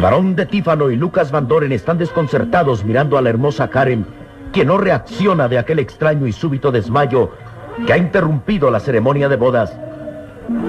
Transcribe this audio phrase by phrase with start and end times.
[0.00, 4.06] El varón de Tífano y Lucas Van Doren están desconcertados mirando a la hermosa Karen,
[4.50, 7.32] quien no reacciona de aquel extraño y súbito desmayo
[7.86, 9.76] que ha interrumpido la ceremonia de bodas.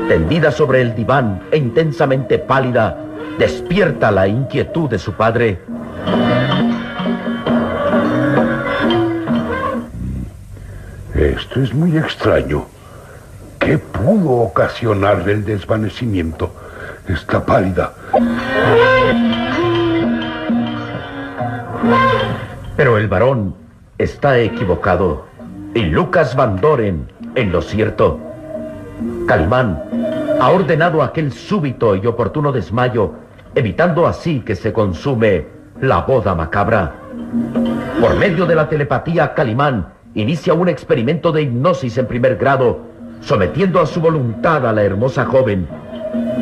[0.10, 2.98] Tendida sobre el diván e intensamente pálida,
[3.40, 5.62] despierta la inquietud de su padre.
[11.16, 12.66] Esto es muy extraño.
[13.60, 16.54] ¿Qué pudo ocasionarle el desvanecimiento?
[17.08, 17.94] Está pálida.
[22.76, 23.56] Pero el varón
[23.98, 25.26] está equivocado.
[25.74, 28.20] Y Lucas Van Doren en lo cierto.
[29.28, 29.82] Calimán
[30.40, 33.14] ha ordenado aquel súbito y oportuno desmayo,
[33.56, 35.46] evitando así que se consume
[35.80, 36.94] la boda macabra.
[38.00, 42.80] Por medio de la telepatía, Calimán inicia un experimento de hipnosis en primer grado,
[43.22, 45.68] sometiendo a su voluntad a la hermosa joven,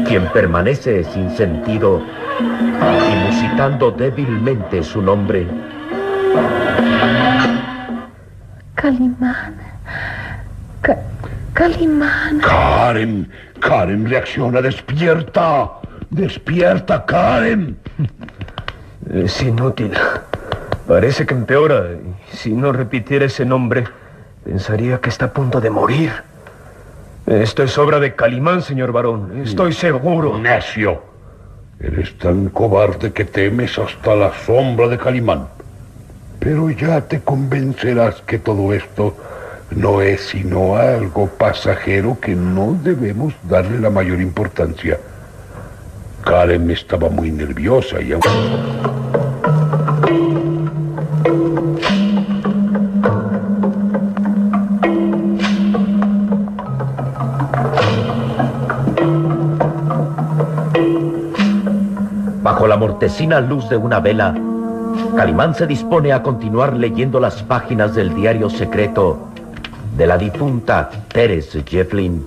[0.07, 2.01] quien permanece sin sentido
[2.39, 5.47] y musitando débilmente su nombre.
[8.75, 9.55] Calimán.
[10.81, 10.97] Ca-
[11.53, 12.39] Calimán.
[12.39, 15.69] Karen, Karen, reacciona, despierta.
[16.09, 17.77] Despierta, Karen.
[19.13, 19.91] Es inútil.
[20.87, 21.83] Parece que empeora.
[22.31, 23.83] Si no repitiera ese nombre,
[24.43, 26.11] pensaría que está a punto de morir.
[27.29, 29.43] Esto es obra de Calimán, señor varón.
[29.43, 30.39] Estoy seguro.
[30.39, 31.03] Necio.
[31.79, 35.47] Eres tan cobarde que temes hasta la sombra de Calimán.
[36.39, 39.15] Pero ya te convencerás que todo esto
[39.69, 44.97] no es sino algo pasajero que no debemos darle la mayor importancia.
[46.23, 49.08] Karen estaba muy nerviosa y aún...
[62.79, 64.33] mortecina luz de una vela,
[65.17, 69.27] Calimán se dispone a continuar leyendo las páginas del diario secreto
[69.97, 72.23] de la difunta Teres Jefflin.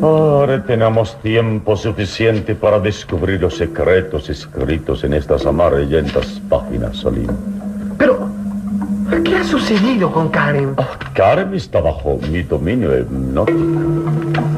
[0.00, 7.26] Ahora tenemos tiempo suficiente para descubrir los secretos escritos en estas amarillentas páginas, Salim.
[7.98, 8.28] Pero,
[9.24, 10.74] ¿qué ha sucedido con Karen?
[10.76, 14.55] Oh, Karen está bajo mi dominio hipnótico.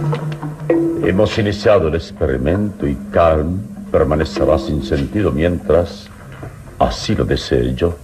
[1.08, 6.06] Hemos iniciado el experimento y Karen permanecerá sin sentido mientras
[6.78, 7.96] así lo desee yo.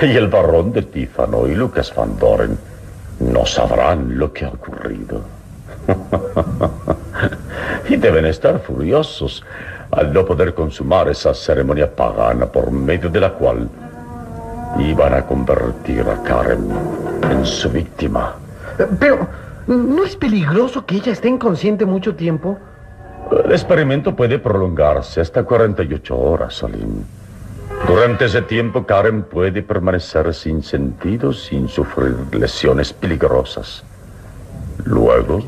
[0.00, 2.58] Y el barón de Tífano y Lucas Van Doren
[3.18, 5.20] no sabrán lo que ha ocurrido.
[7.90, 9.44] y deben estar furiosos
[9.90, 13.68] al no poder consumar esa ceremonia pagana por medio de la cual
[14.78, 16.70] iban a convertir a Karen
[17.30, 18.34] en su víctima.
[18.98, 19.28] Pero,
[19.76, 22.58] ¿no es peligroso que ella esté inconsciente mucho tiempo?
[23.44, 27.04] El experimento puede prolongarse hasta 48 horas, Salim.
[27.86, 33.84] Durante ese tiempo, Karen puede permanecer sin sentido, sin sufrir lesiones peligrosas.
[34.84, 35.42] Luego,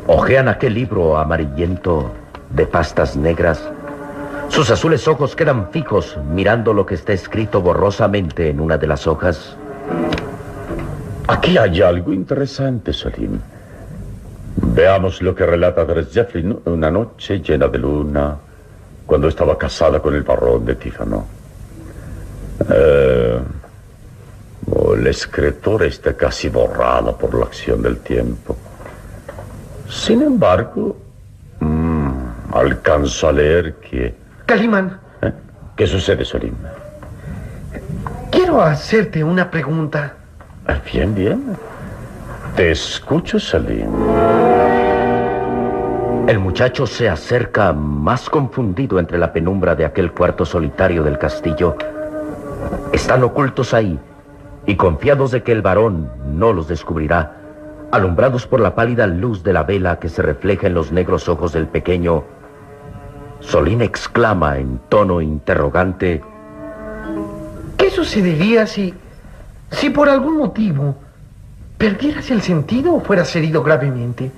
[0.06, 2.12] ojean aquel libro amarillento
[2.50, 3.68] de pastas negras.
[4.48, 9.06] Sus azules ojos quedan fijos mirando lo que está escrito borrosamente en una de las
[9.06, 9.56] hojas.
[11.26, 13.40] Aquí hay algo interesante, Salim.
[14.56, 18.36] Veamos lo que relata Dres Jeffrey una noche llena de luna,
[19.04, 21.26] cuando estaba casada con el barón de Tífano.
[22.70, 23.40] Eh,
[24.70, 28.56] oh, la escritora está casi borrada por la acción del tiempo.
[29.88, 30.96] Sin embargo,
[31.60, 32.10] mmm,
[32.52, 34.14] alcanzo a leer que...
[34.46, 34.98] Calimán.
[35.22, 35.32] ¿Eh?
[35.76, 36.54] ¿Qué sucede, Solim?
[38.30, 40.14] Quiero hacerte una pregunta.
[40.66, 41.56] Ah, bien, bien.
[42.56, 43.88] Te escucho, Salim.
[46.28, 51.76] El muchacho se acerca más confundido entre la penumbra de aquel cuarto solitario del castillo.
[52.92, 53.98] Están ocultos ahí
[54.66, 57.36] y confiados de que el varón no los descubrirá,
[57.90, 61.52] alumbrados por la pálida luz de la vela que se refleja en los negros ojos
[61.52, 62.22] del pequeño,
[63.40, 66.22] Solín exclama en tono interrogante,
[67.76, 68.94] ¿qué sucedería si,
[69.70, 71.03] si por algún motivo
[71.84, 74.30] perdieras el sentido o fueras herido gravemente?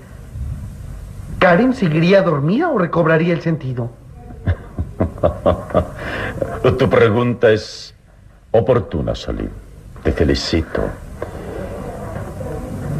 [1.39, 3.89] ¿Karen seguiría dormida o recobraría el sentido?
[6.77, 7.95] tu pregunta es
[8.51, 9.51] oportuna, Salim.
[10.03, 10.91] Te felicito.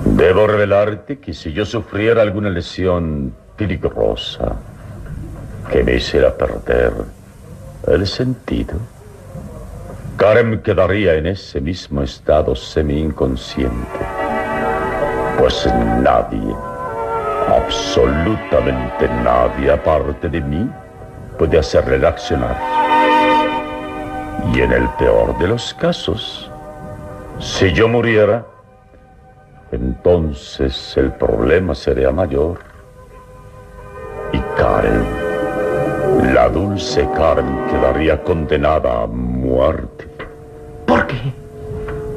[0.05, 4.55] Debo revelarte que si yo sufriera alguna lesión peligrosa
[5.73, 6.93] que me hiciera perder
[7.89, 8.77] el sentido,
[10.17, 14.16] Karen quedaría en ese mismo estado semi-inconsciente.
[15.39, 15.67] Pues
[16.01, 16.57] nadie,
[17.49, 20.71] absolutamente nadie aparte de mí,
[21.39, 22.57] puede hacerle reaccionar.
[24.55, 26.51] Y en el peor de los casos,
[27.39, 28.45] si yo muriera,
[29.73, 32.59] entonces el problema sería mayor.
[34.33, 35.05] Y Karen,
[36.35, 40.09] la dulce Karen quedaría condenada a muerte.
[40.87, 41.17] ¿Por qué?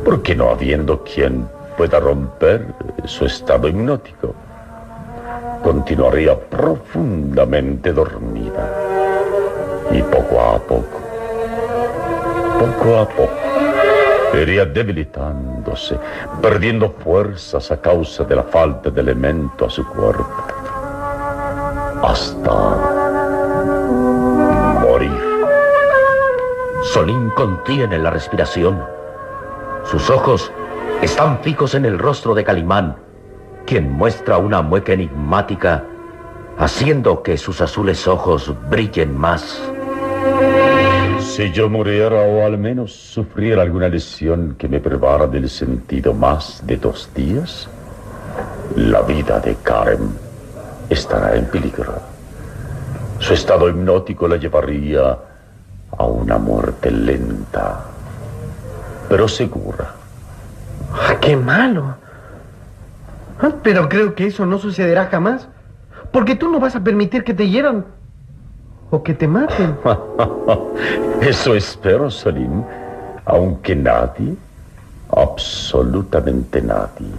[0.05, 1.49] Porque no habiendo quien
[1.79, 4.35] pueda romper su estado hipnótico,
[5.63, 8.69] continuaría profundamente dormida.
[9.89, 10.99] Y poco a poco,
[12.59, 15.97] poco a poco, iría debilitándose,
[16.41, 20.43] perdiendo fuerzas a causa de la falta de elemento a su cuerpo,
[22.03, 22.51] hasta
[24.81, 25.23] morir.
[26.91, 28.83] Solín contiene la respiración.
[29.85, 30.51] Sus ojos
[31.01, 32.97] están fijos en el rostro de Calimán,
[33.65, 35.83] quien muestra una mueca enigmática,
[36.57, 39.61] haciendo que sus azules ojos brillen más.
[41.19, 46.61] Si yo muriera o al menos sufriera alguna lesión que me privara del sentido más
[46.65, 47.69] de dos días,
[48.75, 50.09] la vida de Karen
[50.89, 51.99] estará en peligro.
[53.19, 55.17] Su estado hipnótico la llevaría
[55.97, 57.85] a una muerte lenta,
[59.07, 59.98] pero segura.
[60.93, 61.95] Ah, ¡Qué malo!
[63.41, 65.47] Ah, Pero creo que eso no sucederá jamás.
[66.11, 67.85] Porque tú no vas a permitir que te hieran.
[68.89, 69.77] O que te maten.
[71.21, 72.63] Eso espero, Salim.
[73.25, 74.35] Aunque nadie,
[75.15, 77.11] absolutamente nadie,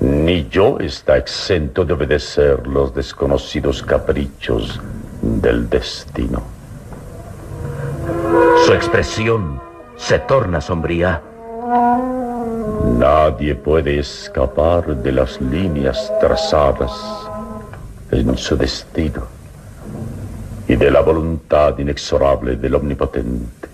[0.00, 4.80] ni yo está exento de obedecer los desconocidos caprichos
[5.20, 6.40] del destino.
[8.64, 9.60] Su expresión
[9.96, 11.20] se torna sombría.
[12.98, 16.90] Nadie puede escapar de las líneas trazadas
[18.10, 19.22] en su destino
[20.66, 23.68] y de la voluntad inexorable del Omnipotente.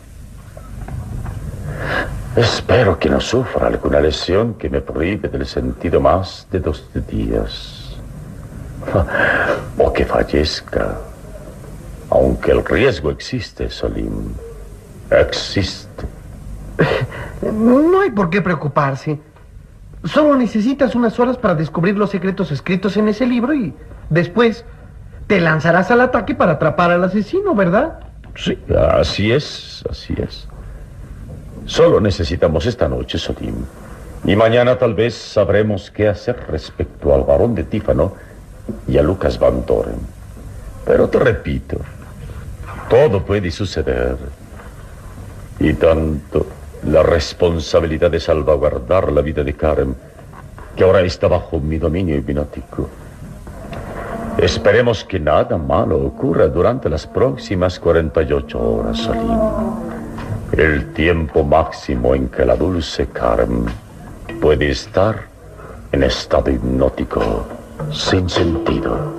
[2.36, 7.96] Espero que no sufra alguna lesión que me prive del sentido más de dos días.
[9.78, 10.98] O que fallezca.
[12.10, 14.34] Aunque el riesgo existe, Solim.
[15.10, 16.04] Existe.
[17.52, 19.18] No hay por qué preocuparse.
[20.04, 23.74] Solo necesitas unas horas para descubrir los secretos escritos en ese libro y
[24.10, 24.64] después
[25.26, 28.00] te lanzarás al ataque para atrapar al asesino, ¿verdad?
[28.36, 28.58] Sí,
[28.92, 30.46] así es, así es.
[31.66, 33.54] Solo necesitamos esta noche, Solim.
[34.24, 38.14] Y mañana tal vez sabremos qué hacer respecto al varón de Tífano
[38.86, 39.98] y a Lucas Van Doren.
[40.84, 41.78] Pero te repito,
[42.90, 44.16] todo puede suceder.
[45.58, 46.46] Y tanto
[46.86, 49.94] la responsabilidad de salvaguardar la vida de Karen,
[50.76, 52.88] que ahora está bajo mi dominio hipnótico.
[54.38, 59.38] Esperemos que nada malo ocurra durante las próximas 48 horas, Salim.
[60.52, 63.64] El tiempo máximo en que la dulce Karen
[64.40, 65.22] puede estar
[65.92, 67.46] en estado hipnótico
[67.92, 69.14] sin sentido.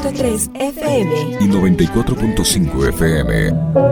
[0.00, 3.87] .3 FM y 94.5 FM.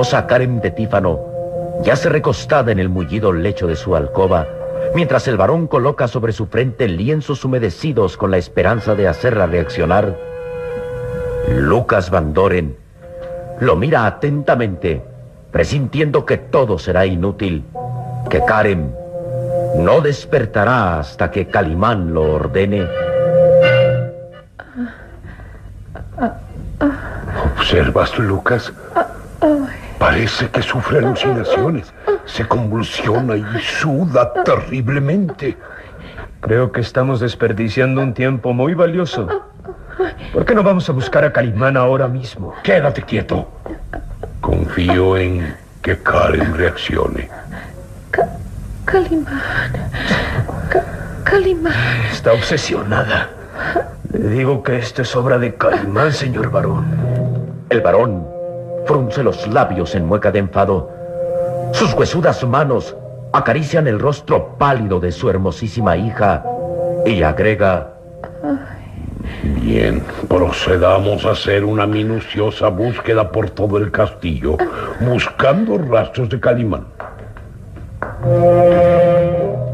[0.00, 1.20] Hermosa Karen de Tífano
[1.84, 4.46] yace recostada en el mullido lecho de su alcoba,
[4.94, 10.16] mientras el varón coloca sobre su frente lienzos humedecidos con la esperanza de hacerla reaccionar.
[11.54, 12.78] Lucas Van Doren
[13.60, 15.02] lo mira atentamente,
[15.50, 17.62] presintiendo que todo será inútil,
[18.30, 18.94] que Karen
[19.76, 22.86] no despertará hasta que Calimán lo ordene.
[27.58, 28.72] ¿Observas, Lucas?
[30.00, 31.92] Parece que sufre alucinaciones.
[32.24, 35.58] Se convulsiona y suda terriblemente.
[36.40, 39.28] Creo que estamos desperdiciando un tiempo muy valioso.
[40.32, 42.54] ¿Por qué no vamos a buscar a Calimán ahora mismo?
[42.62, 43.46] Quédate quieto.
[44.40, 47.28] Confío en que Karen reaccione.
[48.86, 49.42] Calimán.
[50.70, 50.84] Ca-
[51.24, 51.74] Calimán.
[52.10, 53.28] Está obsesionada.
[54.14, 56.86] Le digo que esto es obra de Calimán, señor varón.
[57.68, 58.26] El varón
[58.90, 60.90] frunce los labios en mueca de enfado.
[61.70, 62.96] Sus huesudas manos
[63.32, 66.44] acarician el rostro pálido de su hermosísima hija
[67.06, 67.92] y agrega,
[69.62, 74.56] Bien, procedamos a hacer una minuciosa búsqueda por todo el castillo,
[74.98, 76.86] buscando rastros de Calimán.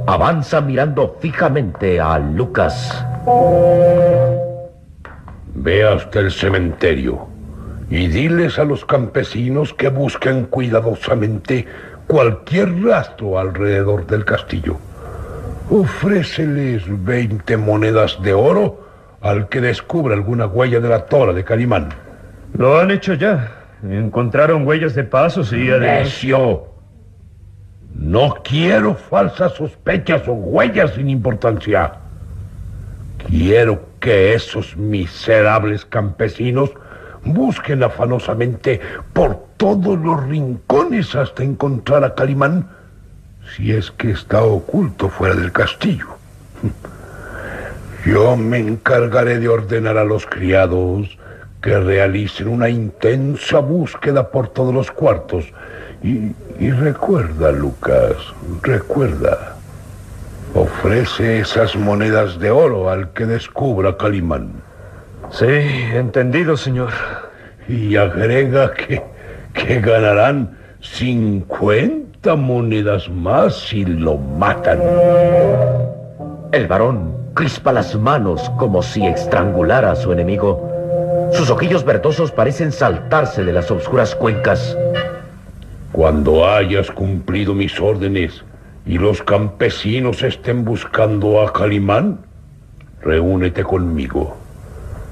[0.06, 3.02] avanza mirando fijamente a Lucas.
[5.54, 7.36] Ve hasta el cementerio
[7.88, 11.66] y diles a los campesinos que busquen cuidadosamente
[12.07, 14.78] cualquier rastro alrededor del castillo.
[15.71, 18.87] Ofréceles 20 monedas de oro
[19.21, 21.88] al que descubra alguna huella de la tora de Calimán.
[22.57, 23.52] Lo han hecho ya.
[23.83, 25.69] Encontraron huellas de pasos y.
[25.69, 26.66] ¡Necio!
[27.95, 31.95] No quiero falsas sospechas o huellas sin importancia.
[33.28, 36.71] Quiero que esos miserables campesinos
[37.26, 38.80] busquen afanosamente
[39.12, 42.68] por todos los rincones hasta encontrar a Calimán,
[43.54, 46.06] si es que está oculto fuera del castillo.
[48.04, 51.18] Yo me encargaré de ordenar a los criados
[51.61, 55.52] que realicen una intensa búsqueda por todos los cuartos.
[56.02, 58.14] Y, recuerda, Lucas,
[58.62, 59.56] recuerda,
[60.54, 64.62] ofrece esas monedas de oro al que descubra Calimán.
[65.30, 66.90] Sí, entendido, señor.
[67.68, 69.02] Y agrega que,
[69.52, 74.80] que ganarán 50 monedas más si lo matan.
[76.52, 81.28] El varón crispa las manos como si estrangulara a su enemigo.
[81.33, 84.76] Sus ojillos verdosos parecen saltarse de las oscuras cuencas.
[85.92, 88.45] Cuando hayas cumplido mis órdenes
[88.87, 92.21] y los campesinos estén buscando a Calimán,
[93.02, 94.45] reúnete conmigo.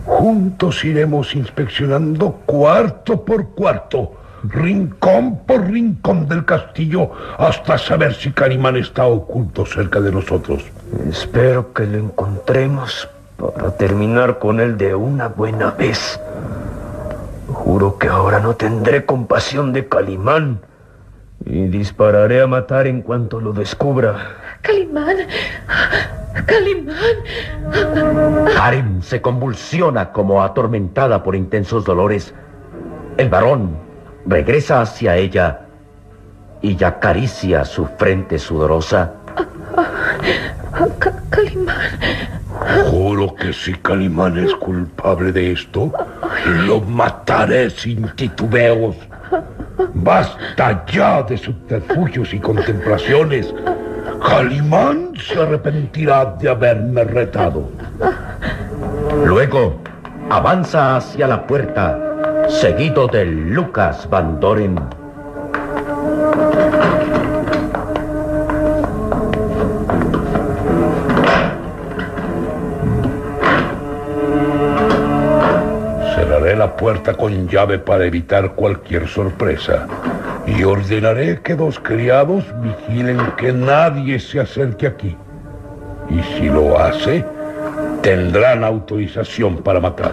[0.04, 8.76] Juntos iremos inspeccionando cuarto por cuarto, rincón por rincón del castillo, hasta saber si Calimán
[8.76, 10.62] está oculto cerca de nosotros.
[11.08, 13.08] Espero que lo encontremos
[13.38, 16.20] para terminar con él de una buena vez.
[17.48, 20.60] Juro que ahora no tendré compasión de Calimán
[21.46, 24.16] y dispararé a matar en cuanto lo descubra.
[24.60, 25.16] Calimán.
[26.46, 26.96] Calimán.
[28.54, 32.34] Karen se convulsiona como atormentada por intensos dolores.
[33.16, 33.76] El varón
[34.26, 35.60] regresa hacia ella
[36.60, 39.12] y acaricia su frente sudorosa.
[41.30, 41.76] Calimán.
[42.86, 45.92] Juro que si Calimán es culpable de esto,
[46.66, 48.96] lo mataré sin titubeos.
[49.94, 53.52] Basta ya de subterfugios y contemplaciones.
[54.26, 57.70] Calimán se arrepentirá de haberme retado.
[59.24, 59.80] Luego
[60.30, 61.98] avanza hacia la puerta,
[62.48, 64.78] seguido de Lucas Van Doren.
[76.14, 79.86] Cerraré la puerta con llave para evitar cualquier sorpresa.
[80.46, 85.16] Y ordenaré que dos criados vigilen que nadie se acerque aquí.
[86.10, 87.24] Y si lo hace,
[88.02, 90.12] tendrán autorización para matar.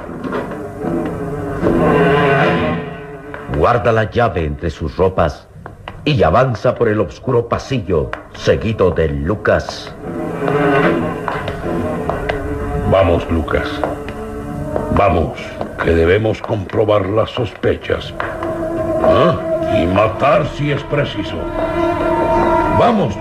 [3.58, 5.48] Guarda la llave entre sus ropas
[6.06, 9.94] y avanza por el oscuro pasillo, seguido de Lucas.
[12.90, 13.70] Vamos, Lucas.
[14.96, 15.38] Vamos,
[15.84, 18.14] que debemos comprobar las sospechas.
[19.04, 19.51] ¿Ah?
[19.74, 21.38] Y matar si es preciso.
[22.80, 23.16] Vamos.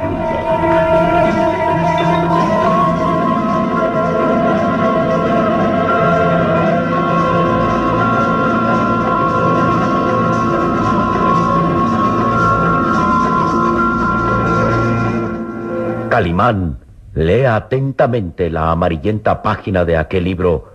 [16.10, 16.78] Calimán
[17.14, 20.74] lee atentamente la amarillenta página de aquel libro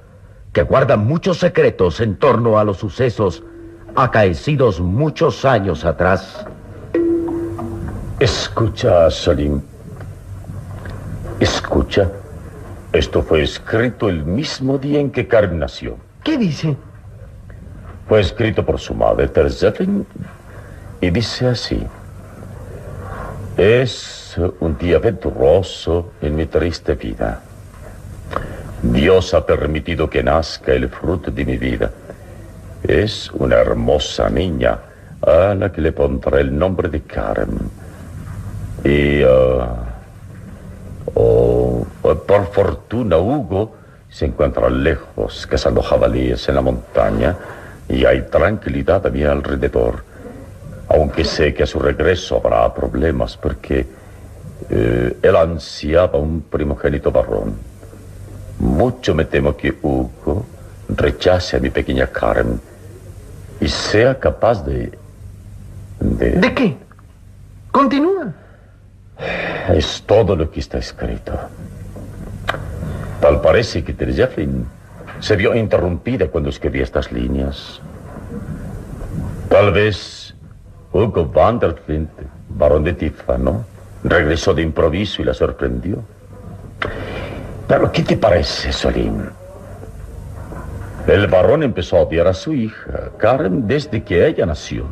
[0.53, 3.43] que guarda muchos secretos en torno a los sucesos
[3.95, 6.45] acaecidos muchos años atrás.
[8.19, 9.61] Escucha, Salim.
[11.39, 12.09] Escucha.
[12.93, 15.97] Esto fue escrito el mismo día en que Karen nació.
[16.23, 16.77] ¿Qué dice?
[18.07, 20.05] Fue escrito por su madre, Terzetlin,
[21.01, 21.85] y dice así.
[23.57, 27.41] Es un día venturoso en mi triste vida.
[28.81, 31.91] Dios ha permitido que nazca el fruto de mi vida.
[32.87, 34.77] Es una hermosa niña
[35.19, 37.57] a la que le pondré el nombre de Karen.
[38.83, 39.65] Y uh,
[41.15, 41.87] oh,
[42.27, 43.75] por fortuna Hugo
[44.07, 47.35] se encuentra lejos cazando jabalíes en la montaña
[47.89, 50.03] y hay tranquilidad a mi alrededor.
[50.87, 53.87] Aunque sé que a su regreso habrá problemas porque
[54.69, 57.55] eh, él ansiaba un primogénito varón.
[58.59, 60.45] Mucho me temo que Hugo
[60.87, 62.74] rechace a mi pequeña Karen
[63.65, 64.91] y sea capaz de...
[65.99, 66.77] ¿De, ¿De qué?
[67.71, 68.31] Continúa.
[69.73, 71.33] Es todo lo que está escrito.
[73.19, 74.67] Tal parece que Terjeflin
[75.19, 77.81] se vio interrumpida cuando escribí estas líneas.
[79.49, 80.35] Tal vez
[80.93, 82.11] Hugo van der Flint,
[82.49, 83.65] barón de Tifano,
[84.03, 86.03] regresó de improviso y la sorprendió.
[87.67, 89.27] Pero, ¿qué te parece, Solín?
[91.07, 94.87] El varón empezó a odiar a su hija, Karen, desde que ella nació.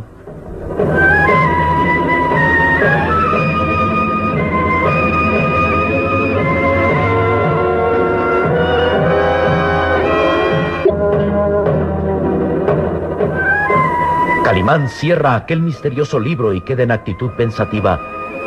[14.43, 17.99] Calimán cierra aquel misterioso libro y queda en actitud pensativa.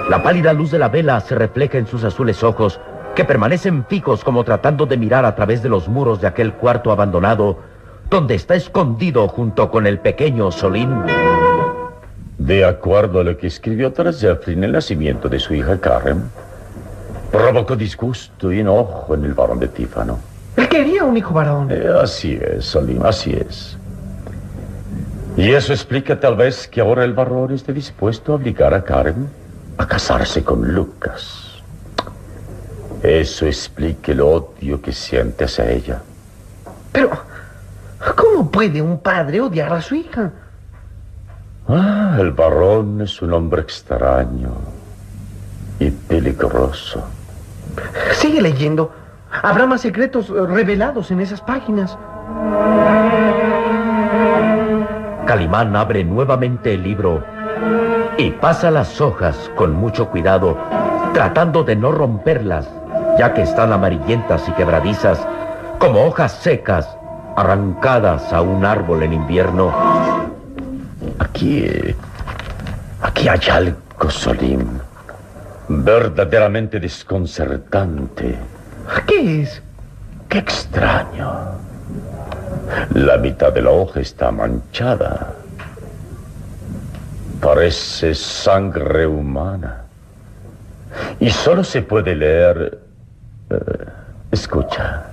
[0.09, 2.79] La pálida luz de la vela se refleja en sus azules ojos
[3.17, 6.93] que permanecen fijos como tratando de mirar a través de los muros de aquel cuarto
[6.93, 7.59] abandonado,
[8.11, 10.91] donde está escondido junto con el pequeño Solín.
[12.37, 16.25] De acuerdo a lo que escribió tras Jeffrey en el nacimiento de su hija Karen,
[17.33, 20.19] provocó disgusto y enojo en el varón de Tífano.
[20.55, 21.69] Él quería un hijo varón.
[21.71, 23.79] Eh, así es, Solim, así es.
[25.39, 29.27] Y eso explica tal vez que ahora el varón esté dispuesto a obligar a Karen
[29.79, 31.46] a casarse con Lucas.
[33.07, 36.03] Eso explica el odio que siente hacia ella.
[36.91, 37.11] Pero,
[38.17, 40.33] ¿cómo puede un padre odiar a su hija?
[41.69, 44.51] Ah, el varón es un hombre extraño
[45.79, 47.05] y peligroso.
[48.15, 48.93] Sigue leyendo.
[49.31, 51.97] Habrá más secretos revelados en esas páginas.
[55.27, 57.23] Calimán abre nuevamente el libro
[58.19, 60.59] y pasa las hojas con mucho cuidado,
[61.13, 62.69] tratando de no romperlas,
[63.19, 65.19] ya que están amarillentas y quebradizas,
[65.79, 66.89] como hojas secas
[67.37, 69.73] arrancadas a un árbol en invierno.
[71.19, 71.95] Aquí.
[73.03, 74.79] Aquí hay algo, Solim.
[75.69, 78.37] Verdaderamente desconcertante.
[79.07, 79.63] ¿Qué es?
[80.29, 81.57] Qué extraño.
[82.95, 85.35] La mitad de la hoja está manchada.
[87.41, 89.83] Parece sangre humana.
[91.21, 92.86] Y solo se puede leer...
[93.51, 93.57] eh,
[94.31, 95.11] escucha.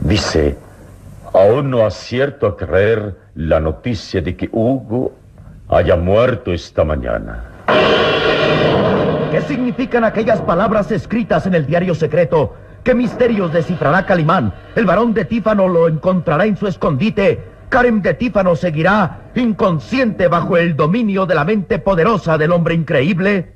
[0.00, 0.56] Dice,
[1.32, 5.12] aún no acierto a creer la noticia de que Hugo
[5.68, 7.44] haya muerto esta mañana.
[9.30, 12.54] ¿Qué significan aquellas palabras escritas en el diario secreto?
[12.84, 14.54] ¿Qué misterios descifrará Calimán?
[14.76, 17.42] ¿El varón de Tífano lo encontrará en su escondite?
[17.68, 23.55] ¿Karen de Tífano seguirá inconsciente bajo el dominio de la mente poderosa del hombre increíble?